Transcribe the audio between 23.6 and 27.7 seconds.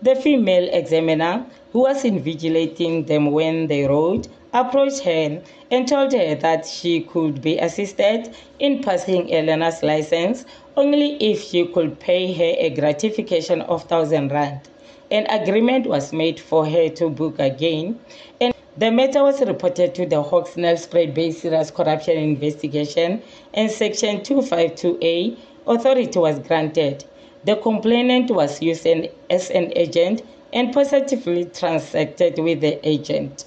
Section 252A authority was granted. The